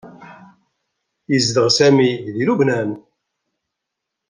[1.31, 2.89] Yezdeɣ Sami deg Lubnan.